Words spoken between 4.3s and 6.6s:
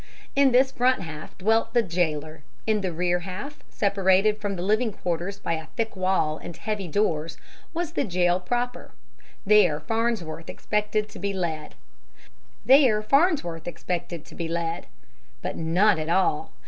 from the living quarters by a thick wall and